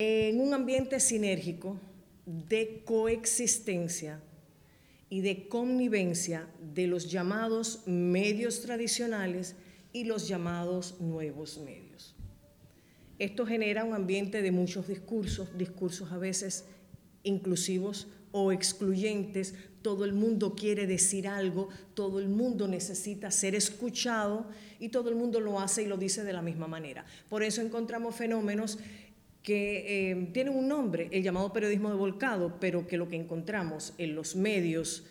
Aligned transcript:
En 0.00 0.40
un 0.40 0.52
ambiente 0.52 0.98
sinérgico 0.98 1.78
de 2.26 2.82
coexistencia 2.84 4.20
y 5.08 5.20
de 5.20 5.46
connivencia 5.46 6.48
de 6.74 6.88
los 6.88 7.12
llamados 7.12 7.86
medios 7.86 8.60
tradicionales 8.62 9.54
y 9.92 10.02
los 10.02 10.26
llamados 10.26 11.00
nuevos 11.00 11.58
medios. 11.58 12.16
Esto 13.20 13.46
genera 13.46 13.84
un 13.84 13.94
ambiente 13.94 14.42
de 14.42 14.50
muchos 14.50 14.88
discursos, 14.88 15.56
discursos 15.56 16.10
a 16.10 16.18
veces 16.18 16.64
inclusivos 17.22 18.08
o 18.32 18.50
excluyentes, 18.50 19.54
todo 19.80 20.04
el 20.04 20.12
mundo 20.12 20.56
quiere 20.56 20.88
decir 20.88 21.28
algo, 21.28 21.68
todo 21.94 22.18
el 22.18 22.28
mundo 22.28 22.66
necesita 22.66 23.30
ser 23.30 23.54
escuchado 23.54 24.48
y 24.80 24.88
todo 24.88 25.08
el 25.08 25.14
mundo 25.14 25.38
lo 25.38 25.60
hace 25.60 25.84
y 25.84 25.86
lo 25.86 25.98
dice 25.98 26.24
de 26.24 26.32
la 26.32 26.42
misma 26.42 26.66
manera. 26.66 27.04
Por 27.28 27.44
eso 27.44 27.60
encontramos 27.60 28.16
fenómenos 28.16 28.78
que 29.44 30.10
eh, 30.10 30.30
tienen 30.32 30.56
un 30.56 30.66
nombre, 30.66 31.08
el 31.12 31.22
llamado 31.22 31.52
periodismo 31.52 31.90
de 31.90 31.96
volcado, 31.96 32.58
pero 32.58 32.86
que 32.86 32.96
lo 32.96 33.08
que 33.08 33.16
encontramos 33.16 33.92
en 33.98 34.14
los 34.14 34.34
medios 34.34 35.06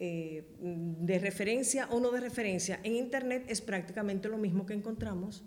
eh, 0.00 0.44
de 0.58 1.18
referencia 1.20 1.86
o 1.90 2.00
no 2.00 2.10
de 2.10 2.20
referencia 2.20 2.80
en 2.82 2.96
Internet 2.96 3.44
es 3.48 3.60
prácticamente 3.60 4.28
lo 4.28 4.36
mismo 4.36 4.66
que 4.66 4.74
encontramos 4.74 5.44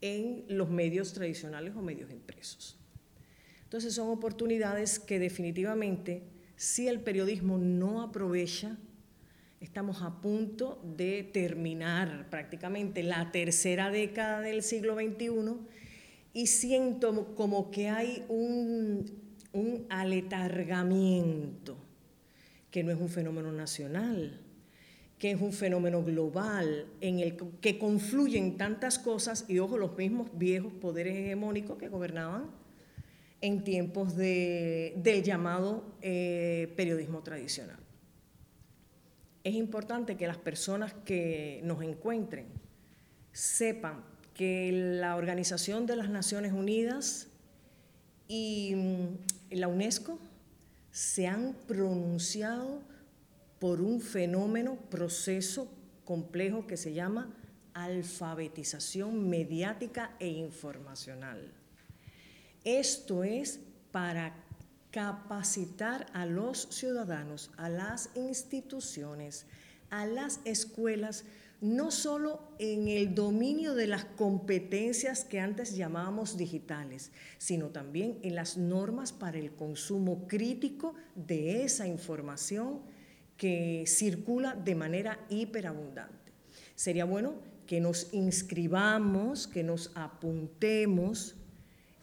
en 0.00 0.46
los 0.48 0.70
medios 0.70 1.12
tradicionales 1.12 1.76
o 1.76 1.82
medios 1.82 2.10
impresos. 2.10 2.78
Entonces 3.64 3.92
son 3.92 4.08
oportunidades 4.08 4.98
que 4.98 5.18
definitivamente 5.18 6.22
si 6.56 6.88
el 6.88 7.00
periodismo 7.00 7.58
no 7.58 8.00
aprovecha, 8.00 8.78
estamos 9.60 10.00
a 10.00 10.22
punto 10.22 10.82
de 10.96 11.24
terminar 11.24 12.28
prácticamente 12.30 13.02
la 13.02 13.30
tercera 13.32 13.90
década 13.90 14.40
del 14.40 14.62
siglo 14.62 14.94
XXI 14.94 15.28
y 16.32 16.46
siento 16.46 17.34
como 17.34 17.70
que 17.70 17.88
hay 17.88 18.24
un, 18.28 19.18
aletargamiento, 19.88 21.76
que 22.70 22.84
no 22.84 22.92
es 22.92 23.00
un 23.00 23.08
fenómeno 23.08 23.50
nacional, 23.50 24.40
que 25.18 25.32
es 25.32 25.40
un 25.40 25.52
fenómeno 25.52 26.04
global, 26.04 26.86
en 27.00 27.18
el 27.18 27.36
que 27.60 27.78
confluyen 27.78 28.56
tantas 28.56 28.98
cosas, 28.98 29.44
y 29.48 29.58
ojo, 29.58 29.76
los 29.76 29.96
mismos 29.96 30.30
viejos 30.34 30.72
poderes 30.72 31.16
hegemónicos 31.16 31.76
que 31.78 31.88
gobernaban 31.88 32.50
en 33.40 33.64
tiempos 33.64 34.16
de, 34.16 34.94
del 34.96 35.22
llamado 35.22 35.96
eh, 36.00 36.72
periodismo 36.76 37.22
tradicional. 37.22 37.78
Es 39.42 39.54
importante 39.54 40.16
que 40.16 40.26
las 40.26 40.36
personas 40.36 40.92
que 41.04 41.60
nos 41.64 41.82
encuentren 41.82 42.46
sepan 43.32 44.04
que 44.40 44.72
la 44.72 45.16
Organización 45.16 45.84
de 45.84 45.96
las 45.96 46.08
Naciones 46.08 46.54
Unidas 46.54 47.26
y 48.26 48.72
mm, 48.74 49.58
la 49.58 49.68
UNESCO 49.68 50.18
se 50.90 51.26
han 51.26 51.52
pronunciado 51.68 52.80
por 53.58 53.82
un 53.82 54.00
fenómeno, 54.00 54.76
proceso 54.88 55.70
complejo 56.06 56.66
que 56.66 56.78
se 56.78 56.94
llama 56.94 57.28
alfabetización 57.74 59.28
mediática 59.28 60.16
e 60.18 60.28
informacional. 60.28 61.52
Esto 62.64 63.24
es 63.24 63.60
para 63.92 64.32
capacitar 64.90 66.06
a 66.14 66.24
los 66.24 66.66
ciudadanos, 66.70 67.50
a 67.58 67.68
las 67.68 68.08
instituciones, 68.14 69.44
a 69.90 70.06
las 70.06 70.40
escuelas, 70.46 71.26
no 71.60 71.90
solo 71.90 72.40
en 72.58 72.88
el 72.88 73.14
dominio 73.14 73.74
de 73.74 73.86
las 73.86 74.04
competencias 74.04 75.24
que 75.24 75.40
antes 75.40 75.76
llamábamos 75.76 76.36
digitales, 76.36 77.12
sino 77.38 77.68
también 77.68 78.18
en 78.22 78.34
las 78.34 78.56
normas 78.56 79.12
para 79.12 79.38
el 79.38 79.52
consumo 79.52 80.26
crítico 80.26 80.94
de 81.14 81.64
esa 81.64 81.86
información 81.86 82.80
que 83.36 83.84
circula 83.86 84.54
de 84.54 84.74
manera 84.74 85.18
hiperabundante. 85.28 86.32
Sería 86.74 87.04
bueno 87.04 87.34
que 87.66 87.80
nos 87.80 88.12
inscribamos, 88.12 89.46
que 89.46 89.62
nos 89.62 89.92
apuntemos 89.94 91.36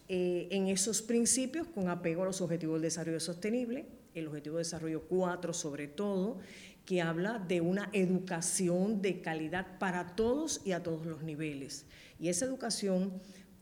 eh, 0.08 0.48
en 0.50 0.68
esos 0.68 1.02
principios 1.02 1.66
con 1.66 1.88
apego 1.88 2.22
a 2.22 2.26
los 2.26 2.40
objetivos 2.40 2.76
del 2.76 2.82
desarrollo 2.82 3.20
sostenible, 3.20 3.86
el 4.14 4.28
objetivo 4.28 4.56
de 4.56 4.60
desarrollo 4.60 5.02
4 5.02 5.52
sobre 5.52 5.86
todo, 5.86 6.38
que 6.88 7.02
habla 7.02 7.38
de 7.38 7.60
una 7.60 7.90
educación 7.92 9.02
de 9.02 9.20
calidad 9.20 9.78
para 9.78 10.16
todos 10.16 10.62
y 10.64 10.72
a 10.72 10.82
todos 10.82 11.04
los 11.04 11.22
niveles. 11.22 11.84
Y 12.18 12.30
esa 12.30 12.46
educación 12.46 13.12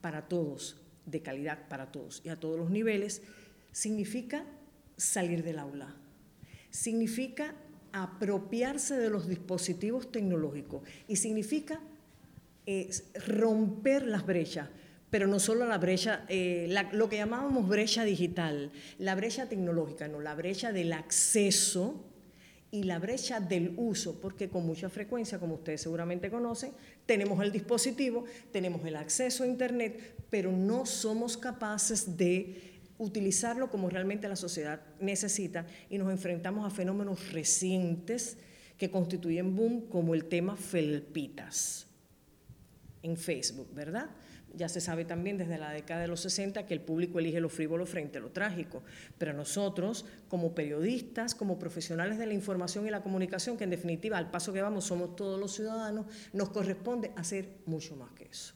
para 0.00 0.28
todos, 0.28 0.76
de 1.06 1.22
calidad 1.22 1.66
para 1.66 1.90
todos 1.90 2.22
y 2.24 2.28
a 2.28 2.38
todos 2.38 2.56
los 2.56 2.70
niveles, 2.70 3.22
significa 3.72 4.44
salir 4.96 5.42
del 5.42 5.58
aula, 5.58 5.92
significa 6.70 7.56
apropiarse 7.90 8.96
de 8.96 9.10
los 9.10 9.26
dispositivos 9.26 10.12
tecnológicos 10.12 10.82
y 11.08 11.16
significa 11.16 11.80
eh, 12.64 12.90
romper 13.26 14.06
las 14.06 14.24
brechas 14.24 14.68
pero 15.10 15.28
no 15.28 15.38
solo 15.38 15.66
la 15.66 15.78
brecha, 15.78 16.26
eh, 16.28 16.68
lo 16.92 17.08
que 17.08 17.16
llamábamos 17.16 17.68
brecha 17.68 18.04
digital, 18.04 18.72
la 18.98 19.14
brecha 19.14 19.48
tecnológica, 19.48 20.08
no, 20.08 20.20
la 20.20 20.34
brecha 20.34 20.72
del 20.72 20.92
acceso 20.92 22.04
y 22.70 22.82
la 22.82 22.98
brecha 22.98 23.40
del 23.40 23.74
uso, 23.76 24.20
porque 24.20 24.48
con 24.48 24.66
mucha 24.66 24.88
frecuencia, 24.88 25.38
como 25.38 25.54
ustedes 25.54 25.80
seguramente 25.80 26.30
conocen, 26.30 26.72
tenemos 27.06 27.42
el 27.42 27.52
dispositivo, 27.52 28.24
tenemos 28.52 28.84
el 28.84 28.96
acceso 28.96 29.44
a 29.44 29.46
Internet, 29.46 30.24
pero 30.30 30.50
no 30.52 30.84
somos 30.84 31.36
capaces 31.36 32.16
de 32.16 32.80
utilizarlo 32.98 33.70
como 33.70 33.88
realmente 33.90 34.28
la 34.28 34.36
sociedad 34.36 34.80
necesita 35.00 35.66
y 35.90 35.98
nos 35.98 36.10
enfrentamos 36.10 36.66
a 36.66 36.74
fenómenos 36.74 37.32
recientes 37.32 38.38
que 38.78 38.90
constituyen 38.90 39.54
boom, 39.54 39.88
como 39.88 40.14
el 40.14 40.24
tema 40.26 40.56
felpitas 40.56 41.86
en 43.02 43.16
Facebook, 43.16 43.72
¿verdad? 43.74 44.10
Ya 44.56 44.68
se 44.68 44.80
sabe 44.80 45.04
también 45.04 45.36
desde 45.36 45.58
la 45.58 45.70
década 45.70 46.00
de 46.00 46.08
los 46.08 46.20
60 46.20 46.66
que 46.66 46.74
el 46.74 46.80
público 46.80 47.18
elige 47.18 47.40
lo 47.40 47.48
frívolo 47.48 47.86
frente 47.86 48.18
a 48.18 48.20
lo 48.20 48.30
trágico, 48.30 48.82
pero 49.18 49.32
nosotros, 49.32 50.06
como 50.28 50.54
periodistas, 50.54 51.34
como 51.34 51.58
profesionales 51.58 52.18
de 52.18 52.26
la 52.26 52.34
información 52.34 52.86
y 52.86 52.90
la 52.90 53.02
comunicación, 53.02 53.56
que 53.56 53.64
en 53.64 53.70
definitiva 53.70 54.18
al 54.18 54.30
paso 54.30 54.52
que 54.52 54.62
vamos 54.62 54.84
somos 54.84 55.14
todos 55.14 55.38
los 55.38 55.54
ciudadanos, 55.54 56.06
nos 56.32 56.48
corresponde 56.48 57.12
hacer 57.16 57.50
mucho 57.66 57.96
más 57.96 58.10
que 58.12 58.24
eso. 58.24 58.54